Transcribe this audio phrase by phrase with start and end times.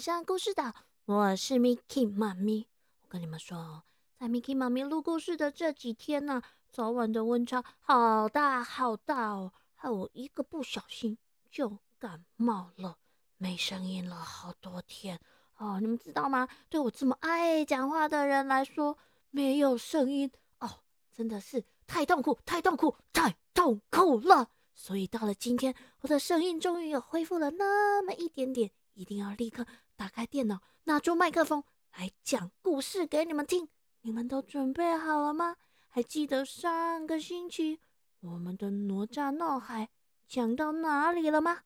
[0.00, 0.74] 小朋友晚安，欢迎回来航向故事岛，
[1.04, 2.66] 我是 Miki 妈咪。
[3.02, 3.82] 我跟你们说，
[4.18, 6.40] 在 Miki 妈咪录故事的这几天呢，
[6.70, 11.18] 早晚的温差好大好大哦，害我一个不小心
[11.50, 12.96] 就感冒了，
[13.36, 15.20] 没声音了好多天
[15.58, 15.78] 哦。
[15.80, 16.48] 你们知道吗？
[16.70, 18.96] 对我这么爱讲话的人来说，
[19.30, 20.80] 没有声音哦，
[21.12, 24.48] 真的是太痛苦，太痛苦，太痛苦了。
[24.74, 29.66] 所以到了今天，我的声音终于有恢复了那么一点点，一定要立刻
[30.00, 33.68] 打开电脑，拿出麦克风来讲故事给你们听。
[34.00, 35.58] 你们都准备好了吗？
[35.90, 37.80] 还记得上个星期
[38.20, 39.90] 我们的哪吒闹海
[40.26, 41.64] 讲到哪里了吗？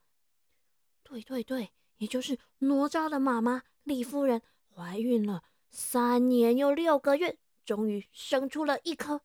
[1.05, 4.43] 对对对，也就是哪吒的妈妈李夫人
[4.75, 9.21] 怀孕了三年又六个月，终于生出了一颗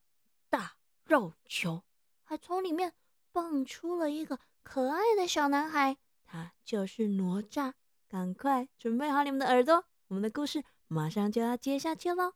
[0.51, 1.81] 大肉球，
[2.21, 2.93] 还从里面。
[3.31, 7.73] 蹦出了一个可爱的小男孩，他就是哪吒。
[8.09, 12.33] 赶快准备好你们的耳朵，我们的故事马上就要接下去喽！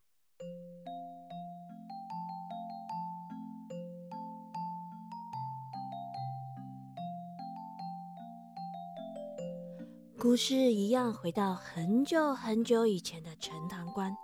[10.19, 14.15] 故事一样回到很久很久以前的陈塘关，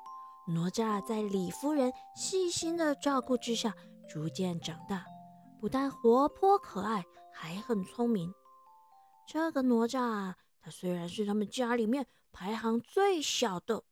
[0.47, 3.73] 哪吒在李夫人细心的照顾之下，
[4.07, 5.03] 逐渐长大。
[5.59, 7.03] 不但活泼可爱，
[7.33, 8.31] 还很聪明。
[9.27, 10.35] 这个哪吒啊，
[10.69, 13.83] 虽然是他们家里面排行最小的，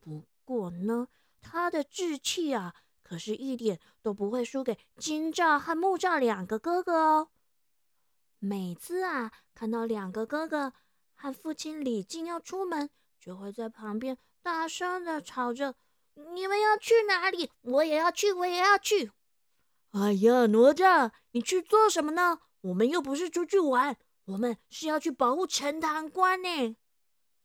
[0.00, 1.08] 不过呢，
[1.40, 7.28] 他的志气啊，可是一点都不会输给金吒和木吒两个哥哥哦。
[8.38, 10.72] 每次啊，看到两个哥哥
[11.14, 15.74] 和父亲李靖要出门，就会在旁边大声的吵着
[16.34, 17.50] ：“你们要去哪里？
[17.62, 19.12] 我也要去，我也要去。”
[19.92, 22.40] 哎呀，哪吒，你去做什么呢？
[22.60, 23.96] 我们又不是出去玩，
[24.26, 26.76] 我们是要去保护陈塘关呢。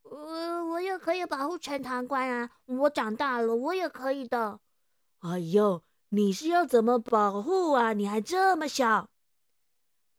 [0.03, 4.59] 呃，我也可以保护陈塘关啊，我长大了，我也可以的。
[5.19, 7.93] 哎呦，你是要怎么保护啊？
[7.93, 9.09] 你还这么小。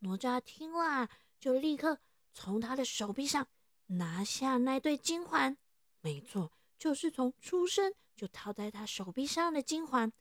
[0.00, 1.99] 哪吒听了，就立刻
[2.32, 3.47] 从他的手臂上
[3.87, 5.56] 拿下那对金环，
[6.03, 10.12] 没错，就是从出生就套在他手臂上的金环。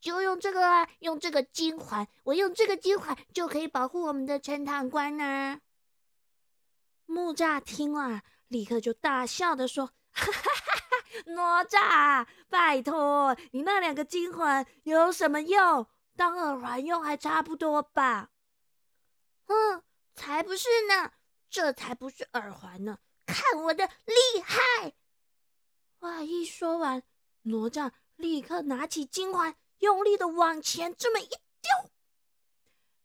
[0.00, 5.60] 就用这个啊，用这个金环，我用这个金环就可以保护我们的陈塘关呢。
[7.06, 15.86] 木吒听了，立刻就大笑的说：“哈哈哈哈哪吒，拜托你那两个金环有什么用？
[16.16, 18.30] 当耳环用还差不多吧
[19.46, 19.82] ？”“哼，
[20.14, 21.12] 才不是呢，
[21.50, 22.98] 这才不是耳环呢！
[23.26, 24.94] 看我的厉害！”
[25.98, 27.02] 话一说完，
[27.42, 29.56] 哪吒立刻拿起金环。
[29.80, 31.90] 用力的往前这么一丢，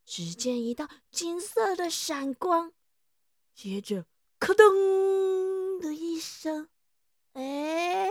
[0.06, 2.72] 只见一道金色的闪光，
[3.54, 4.06] 接着
[4.40, 6.70] 咯噔的一声，
[7.34, 8.10] 哎，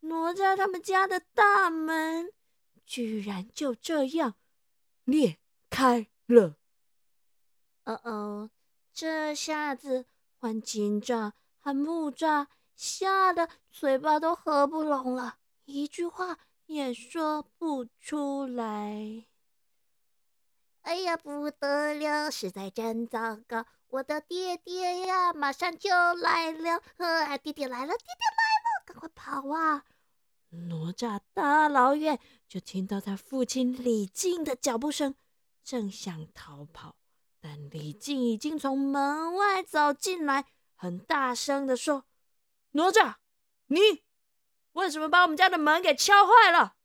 [0.00, 2.32] 哪吒他们家的大门
[2.84, 4.34] 居然就这样
[5.04, 5.38] 裂
[5.70, 6.56] 开了。
[7.84, 8.50] 哦哦，
[8.92, 10.06] 这下子
[10.38, 12.46] 换金吒和木吒
[12.76, 16.38] 吓得嘴巴都合不拢了，一句话。
[16.68, 19.24] 也说不出来。
[20.82, 23.64] 哎呀，不得了，实在真糟糕！
[23.90, 26.82] 我的爹爹呀，马上就来了！
[26.98, 29.84] 啊，爹爹来了，爹爹来了，赶快跑啊！
[30.50, 35.14] 哪吒大老远就听到他父亲李靖的脚步声，
[35.64, 36.96] 正想逃跑，
[37.40, 40.44] 但李靖已经从门外走进来，
[40.74, 42.04] 很大声的说
[42.72, 43.16] ：“哪吒，
[43.68, 44.04] 你。”
[44.72, 46.76] 为什么把我们家的门给敲坏了？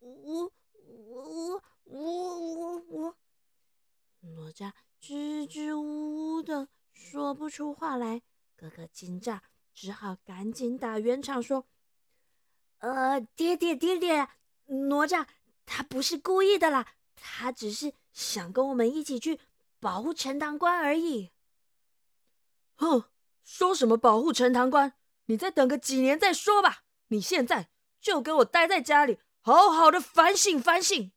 [0.00, 0.50] 我我
[0.88, 3.16] 我我我我，
[4.22, 8.20] 哪吒支支吾吾的说不出话来。
[8.54, 9.42] 哥哥惊炸
[9.74, 11.66] 只好赶紧打圆场说
[12.78, 14.28] ：“呃，爹爹爹爹，
[14.66, 15.26] 哪吒
[15.64, 19.40] 他不是故意的啦，他只是想跟我们一起去
[19.80, 21.32] 保护陈塘关而已。”
[22.76, 23.04] 哼，
[23.42, 24.94] 说什么保护陈塘关？
[25.26, 26.84] 你再等个几年再说吧。
[27.08, 27.70] 你现在
[28.00, 31.10] 就给我待在家里，好好的反省反省。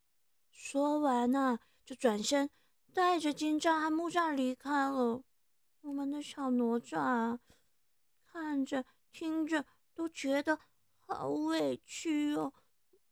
[0.50, 2.50] 说完呢，就转身
[2.94, 5.22] 带着金吒和木吒离开了。
[5.82, 7.38] 我们的小哪吒
[8.24, 10.58] 看着听着都觉得
[11.06, 12.54] 好委屈哦。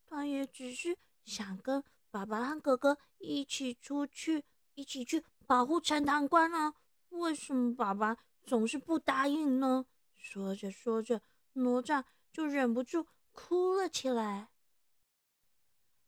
[0.07, 4.45] 他也只是想跟爸爸和哥哥一起出去，
[4.75, 6.75] 一起去保护陈塘关啊。
[7.11, 9.85] 为什么爸爸总是不答应呢？
[10.17, 11.21] 说着说着，
[11.53, 12.05] 哪吒。
[12.33, 14.49] 就忍不住哭了起来。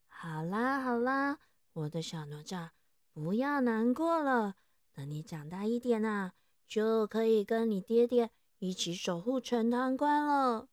[0.08, 1.38] 好啦好啦，
[1.74, 2.70] 我的小哪吒，
[3.14, 4.56] 不要难过了。
[4.92, 6.34] 等你长大一点啊，
[6.66, 10.68] 就可以跟你爹爹一起守护陈塘关了。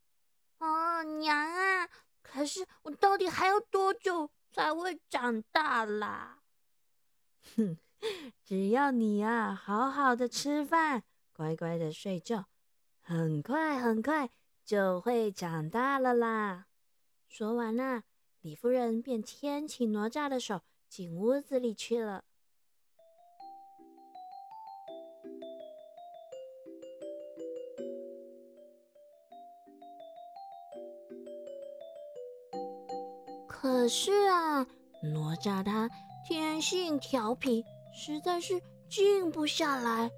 [0.58, 1.88] 哦，娘啊！
[2.22, 6.40] 可是我到底还要多久才会长大啦？
[7.56, 7.78] 哼，
[8.44, 11.04] 只要你啊好好的吃饭，
[11.34, 12.46] 乖乖的睡觉，
[13.02, 14.30] 很快很快
[14.66, 16.68] 就会长大了啦。
[17.28, 18.04] 说完了，
[18.42, 22.24] 李夫人便牵起哪吒的手进屋子里去了。
[33.82, 34.64] 可是啊，
[35.02, 35.90] 哪吒他
[36.24, 40.12] 天性调皮，实在是静不下来。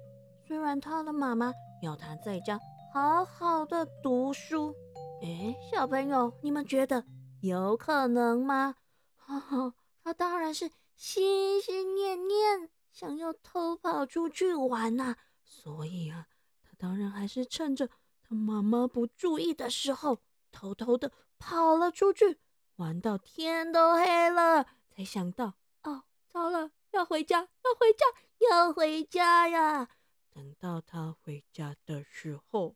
[0.46, 1.50] 虽然他的妈妈
[1.80, 2.60] 要他在家
[2.92, 4.74] 好好的读书，
[5.22, 7.02] 哎，小朋友，你们觉得
[7.40, 8.74] 有可能吗？
[9.16, 9.72] 哈哈，
[10.02, 15.16] 他当然是心心念念想要偷跑出去玩呐。
[15.42, 16.26] 所以啊，
[16.62, 17.88] 他当然还是趁着
[18.22, 20.18] 他妈妈不注意的时候，
[20.52, 22.40] 偷偷的跑了出去。
[22.76, 28.04] 玩到天都黑了，才想到哦，糟了，要回家，要回家，
[28.50, 29.88] 要回家呀！
[30.30, 32.74] 等到他回家的时候，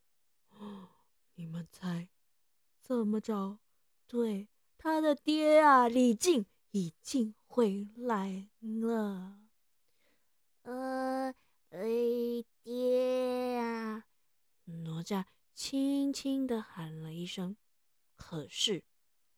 [1.35, 2.09] 你们猜
[2.81, 3.59] 怎么着？
[4.07, 9.41] 对，他的爹啊，李靖已经回来了。
[10.63, 11.35] 呃，
[11.71, 14.05] 哎，爹呀！
[14.65, 15.25] 哪吒
[15.55, 17.57] 轻轻的喊了一声，
[18.15, 18.85] 可是。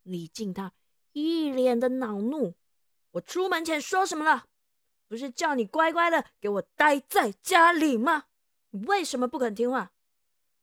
[0.03, 0.73] 李靖他
[1.13, 2.55] 一脸的恼怒，
[3.13, 4.47] 我出门前说什么了？
[5.09, 8.27] 不是叫你乖乖的给我待在家里吗？
[8.71, 9.93] 你为什么不肯听话？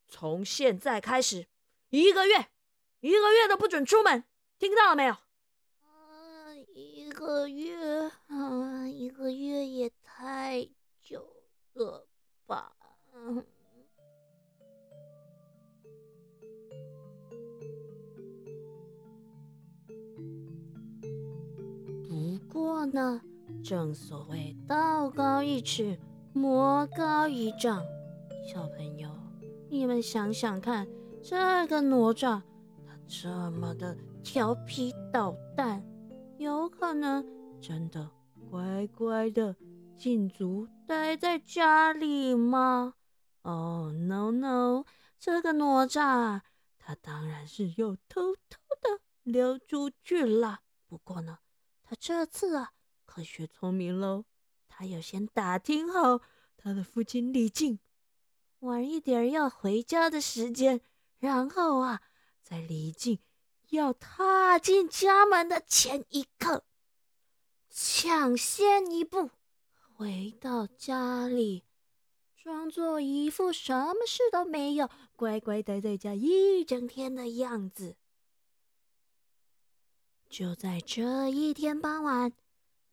[0.08, 1.48] 从现在开始，
[1.90, 2.48] 一个月，
[3.02, 4.24] 一个月都不准出门，
[4.58, 5.14] 听到了没有？
[5.82, 10.70] 啊，一个月啊，一个月也太
[11.02, 11.36] 久
[11.74, 12.08] 了
[12.46, 12.74] 吧？
[22.58, 23.22] 过呢，
[23.64, 25.96] 正所谓道高一尺，
[26.34, 27.86] 魔高一丈。
[28.52, 29.12] 小朋友，
[29.70, 30.88] 你们想想看，
[31.22, 32.42] 这个哪吒
[32.84, 35.86] 他这么的调皮捣蛋，
[36.40, 37.24] 有可能
[37.62, 38.10] 真的
[38.50, 39.56] 乖乖的
[39.96, 42.96] 禁足待在家里吗？
[43.44, 44.84] 哦，no no，
[45.20, 46.42] 这个哪吒
[46.80, 50.62] 他当然是又偷偷的溜出去了。
[50.88, 51.38] 不过呢。
[51.90, 52.74] 他这次啊，
[53.06, 54.26] 可学聪明喽。
[54.68, 56.22] 他要先打听好
[56.58, 57.80] 他的父亲李靖
[58.60, 60.82] 晚一点要回家的时间，
[61.18, 62.02] 然后啊，
[62.44, 63.20] 在李靖
[63.70, 66.66] 要踏进家门的前一刻，
[67.70, 69.30] 抢先一步
[69.96, 71.64] 回到家里，
[72.36, 77.96] 装作一副什么事都没有，乖乖待在家一整天的样子。
[80.38, 82.32] 就在这一天傍晚，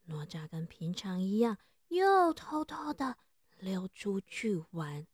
[0.06, 1.58] 哪吒跟平常一样，
[1.88, 3.19] 又偷偷的
[3.58, 5.06] 溜出去玩。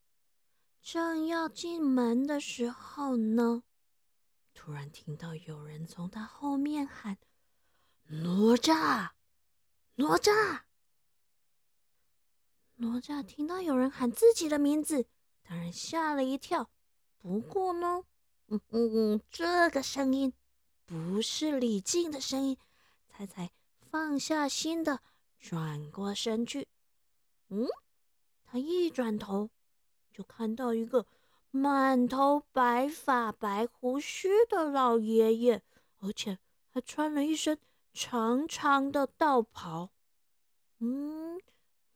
[0.80, 3.64] 正要进门的时候呢，
[4.54, 7.18] 突然听到有人从他后面喊
[8.06, 9.10] ：“哪吒，
[9.96, 10.60] 哪吒！”
[12.78, 15.04] 哪吒听到有人喊自己的名字，
[15.42, 16.70] 当然吓了一跳。
[17.18, 18.04] 不过呢，
[18.46, 20.32] 嗯嗯，这个声音。
[20.90, 22.58] 不是李靖的声音，
[23.06, 24.98] 猜猜放下心的
[25.38, 26.66] 转过身去，
[27.48, 27.68] 嗯，
[28.42, 29.50] 他一转头
[30.12, 31.06] 就看到一个
[31.52, 35.62] 满头白发白胡须的老爷爷，
[36.00, 37.56] 而且还穿了一身
[37.92, 39.90] 长长的道袍。
[40.80, 41.40] 嗯，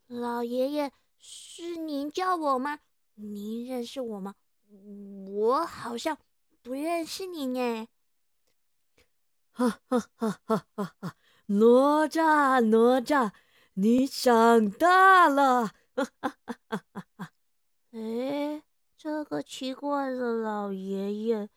[0.07, 2.79] 老爷爷是您叫我吗？
[3.17, 4.37] 您认识我吗？
[5.27, 6.17] 我好像
[6.63, 7.89] 不认识您哎。
[9.57, 10.41] 哈哈哈！
[10.45, 11.17] 哈哈哈！
[11.47, 13.31] 哪吒，哪吒，
[13.75, 15.69] 你长大了！
[15.95, 16.59] 哈哈哈！
[16.69, 17.31] 哈哈！
[17.93, 18.65] 哎，
[18.97, 21.49] 这个奇怪的老爷爷，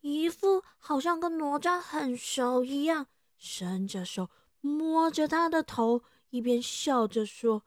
[0.00, 3.06] 一副好像跟哪吒很熟一样，
[3.36, 4.28] 伸着手
[4.60, 7.62] 摸着他的头，一边笑着说：“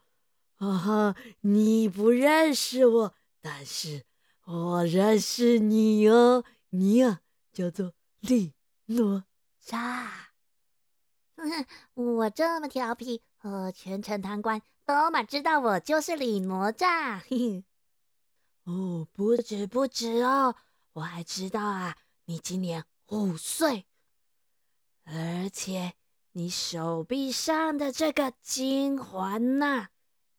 [0.59, 4.03] 哈哈，你不认识我，但是
[4.43, 7.21] 我认识你哦，你呀，
[7.53, 8.51] 叫做李。”
[8.85, 9.23] 哪
[9.65, 10.09] 吒，
[11.93, 17.19] 我这么调皮，和全城贪官都嘛知道我就是李哪吒。
[17.19, 17.63] 嘿嘿，
[18.65, 20.55] 哦，不止不止哦，
[20.93, 23.85] 我还知道啊，你今年五岁，
[25.05, 25.93] 而且
[26.33, 29.87] 你手臂上的这个金环呐，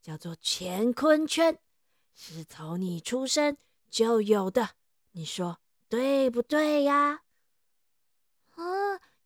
[0.03, 1.59] 叫做乾坤圈，
[2.15, 3.57] 是从你出生
[3.89, 4.71] 就有的，
[5.13, 5.59] 你说
[5.89, 7.24] 对不对呀？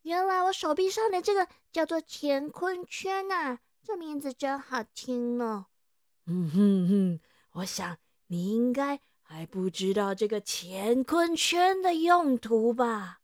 [0.09, 5.67] 啊，原来我手臂上的这个叫做乾坤圈啊，这名字真好听呢。
[6.25, 7.21] 嗯哼哼，
[7.53, 7.99] 我想
[8.29, 13.21] 你应该还不知道这个乾坤圈的用途吧？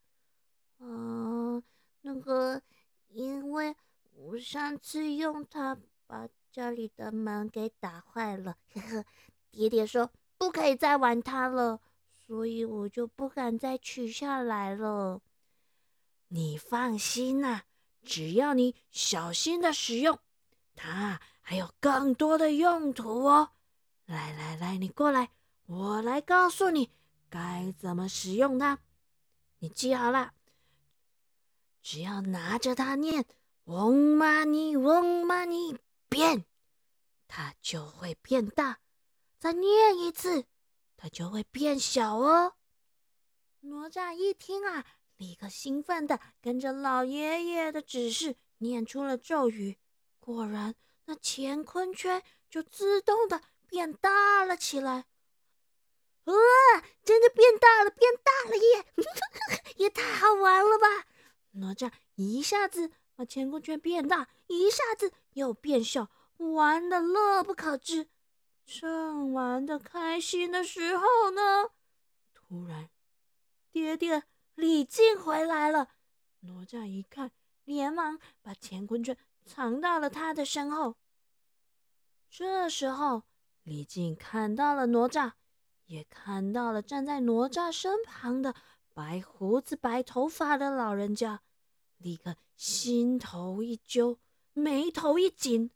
[0.79, 1.63] 嗯，
[2.03, 2.61] 那个，
[3.09, 3.75] 因为
[4.15, 9.05] 我上次用它把家里的门给打坏了，呵呵。
[9.51, 11.81] 爹爹说不可以再玩它了，
[12.27, 15.21] 所以我就不敢再取下来了。
[16.35, 17.63] 你放心呐，
[18.03, 20.19] 只要你小心的使用，
[20.75, 23.53] 它还有更多的用途哦。
[24.07, 25.31] 来来来，你过来，
[25.67, 26.91] 我来告诉你
[27.31, 28.81] 该怎么使用它。
[29.61, 30.35] 你记好了，
[31.81, 33.25] 只要拿着它念
[33.67, 35.79] “嗡嘛呢嗡嘛呢”，
[36.11, 36.45] 变，
[37.29, 38.81] 它就会变大。
[39.39, 40.47] 再念一次，
[40.97, 42.55] 它就会变小哦。
[43.61, 44.85] 哪吒一听啊，
[45.17, 49.79] 立刻兴奋的跟着老爷爷的指示念出了咒语。
[50.19, 55.07] 果然，那乾坤圈就自动的变大了起来。
[56.25, 56.35] 哇，
[57.03, 58.87] 真的变大了，变大了耶！
[59.77, 61.07] 也太好玩了吧！
[61.53, 68.09] 哪吒一下子把乾坤圈变大，一下子又变小，玩的乐不可支。
[68.65, 71.71] 正玩的开心的时候呢，
[72.33, 72.89] 突然，
[73.71, 74.23] 爹爹
[74.55, 75.91] 李靖回来了。
[76.41, 77.31] 哪吒一看，
[77.65, 80.97] 连忙把乾坤圈藏到了他的身后。
[82.29, 83.23] 这时候，
[83.63, 85.33] 李靖看到了哪吒，
[85.87, 88.55] 也看到了站在哪吒身旁的
[88.93, 91.41] 白胡子、白头发的老人家，
[91.99, 94.19] 立刻心头一揪，
[94.53, 95.71] 眉头一紧。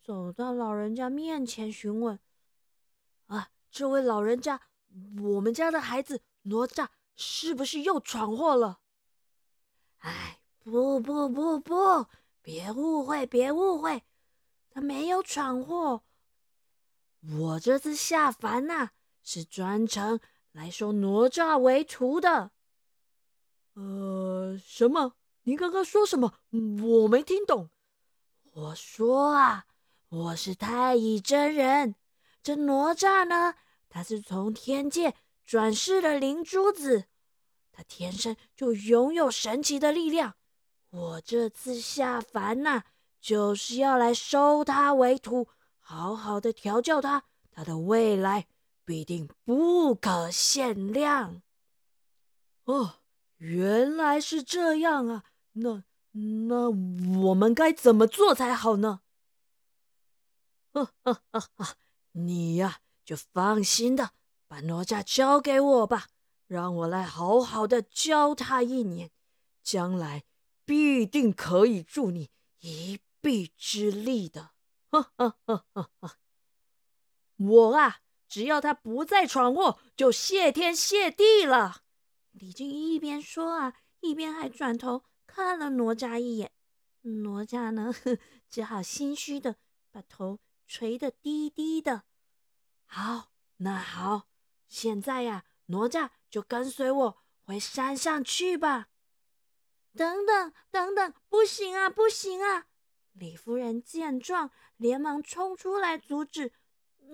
[0.00, 2.18] 走到老人家面前询问
[3.28, 4.60] ：“啊，这位老人家，
[5.22, 8.80] 我们家的孩子哪吒是不是又闯祸了
[9.98, 12.06] ？”“哎，不不不不，
[12.40, 14.04] 别误会，别误会，
[14.70, 16.02] 他没有闯祸。
[17.20, 18.90] 我这次下凡呐，
[19.22, 20.20] 是专程
[20.52, 22.52] 来收哪吒为徒的。
[23.74, 25.14] ”“呃，什么？
[25.42, 26.34] 您刚刚说什么？
[26.50, 27.70] 我没听懂。
[28.52, 29.66] ”“我说啊。”
[30.12, 31.94] 我是太乙真人，
[32.42, 33.54] 这哪吒呢？
[33.88, 35.16] 他是从天界
[35.52, 37.04] 转世的灵珠子，
[37.72, 40.34] 他天生就拥有神奇的力量。
[40.88, 42.84] 我这次下凡呐，
[43.20, 48.46] 就是要来收他为徒，好好的调教他，他的未来
[48.86, 51.42] 必定不可限量。
[52.64, 53.02] 哦，
[53.36, 55.24] 原来是这样啊！
[55.52, 59.02] 那那我们该怎么做才好呢？
[60.72, 61.74] 哈哈哈哈
[62.12, 64.12] 你呀，就放心的
[64.52, 66.08] 把哪吒交给我吧，
[66.46, 69.10] 让我来好好的教他一年，
[69.62, 70.24] 将来
[70.66, 72.30] 必定可以助你
[72.60, 74.50] 一臂之力的。
[74.90, 76.18] 哈哈哈哈哈！
[77.38, 81.84] 我啊，只要他不再闯祸，就谢天谢地了。
[82.32, 86.52] 李靖一边说啊，一边还转头看了哪吒一眼。
[87.00, 87.90] 哪吒呢，
[88.50, 89.56] 只好心虚的
[89.90, 90.40] 把头。
[90.66, 92.04] 垂得低低的，
[92.86, 94.26] 好，那好，
[94.72, 98.88] 现在呀，哪吒就跟随我回山上去吧。
[99.94, 102.68] 等等，等等，不行啊，不行啊！
[103.12, 106.52] 李夫人见状，连忙冲出来阻止。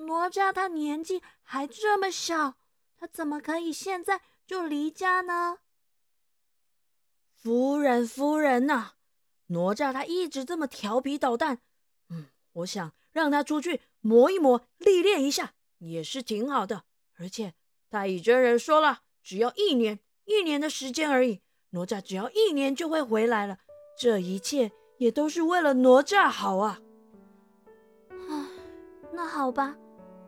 [0.06, 2.54] 哪吒他年纪还这么小，
[2.96, 5.58] 他怎么可以现在就离家呢？
[7.34, 8.92] 夫人，夫人呐，
[9.48, 11.60] 哪吒他一直这么调皮捣蛋，
[12.08, 12.94] 嗯，我想。
[13.10, 16.84] 让他出去磨一磨，历练一下也是挺好的。
[17.18, 17.54] 而且
[17.90, 21.40] 太乙真人说了，只要一年，一年的时间而已。
[21.70, 23.58] 哪吒只要一年就会回来了。
[23.98, 26.80] 这一切也都是为了哪吒好啊！
[28.10, 28.46] 唉，
[29.12, 29.76] 那好吧，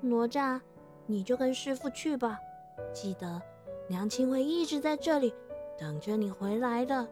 [0.01, 0.61] 哪吒，
[1.07, 2.39] 你就跟师傅去吧。
[2.93, 3.41] 记得
[3.89, 5.33] 娘亲会一直在这里
[5.79, 7.09] 等着你回来的。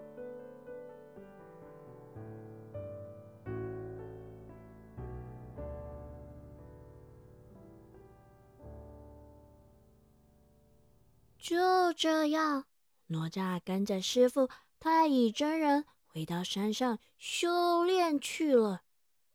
[11.98, 12.66] 这样，
[13.08, 18.82] 哪吒跟着师傅太乙真人回到山上修炼去了。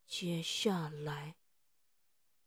[0.08, 1.36] 接下来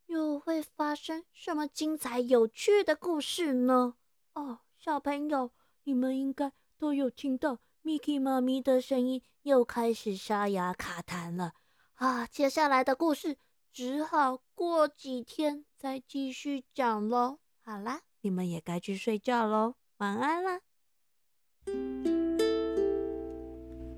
[0.07, 3.97] 又会发生什么精彩有趣的故事呢？
[4.33, 5.53] 哦，小朋友，
[5.85, 11.53] 你们应该都有听到 Miki 妈咪的声音又开始沙哑卡痰了
[11.97, 12.27] 啊！
[12.27, 13.37] 接下来的故事
[13.71, 17.41] 只好过几天再继续讲喽。
[17.61, 20.61] 好啦，你们也该去睡觉喽，晚安啦。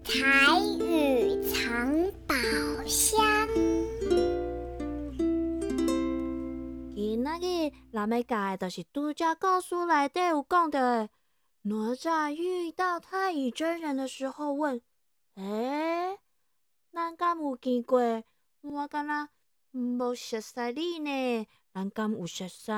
[0.05, 0.15] 彩
[0.79, 2.37] 雨藏宝
[2.87, 3.19] 箱。
[6.95, 11.11] 今仔日咱要教的，就是拄则故事内底有讲的。
[11.63, 14.81] 哪吒遇到太乙真人的时候，问
[15.35, 16.17] ：“诶，
[16.93, 18.23] 咱敢有见过？
[18.61, 19.29] 我敢若
[19.73, 21.49] 无熟悉你呢？
[21.75, 22.71] 咱敢有熟悉？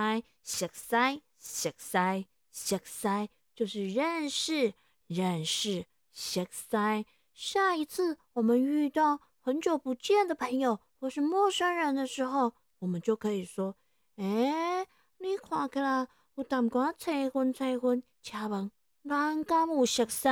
[0.43, 1.23] 熟悉？
[1.39, 2.27] 熟悉？
[2.52, 3.28] 熟悉？
[3.54, 4.75] 就是认识，
[5.07, 7.07] 认识，熟悉。
[7.33, 13.76] 下一次我们遇到很久不见的朋友或是陌生人的时候，我们就可以说。”
[14.16, 14.87] 诶，
[15.19, 18.71] 你看起来有淡薄青昏青昏，请问
[19.09, 20.28] 咱敢有熟悉？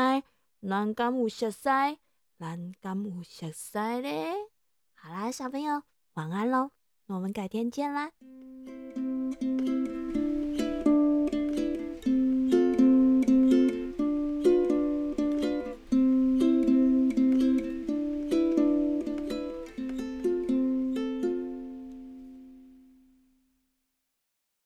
[0.61, 1.61] 咱敢有熟悉？
[2.39, 4.35] 咱敢有熟悉咧？
[4.95, 5.83] 好啦，小朋友，
[6.15, 6.71] 晚安喽，
[7.07, 8.11] 我们改天见啦。